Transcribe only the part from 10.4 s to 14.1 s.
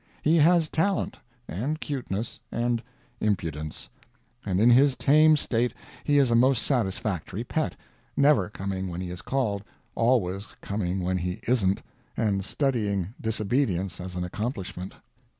coming when he isn't, and studying disobedience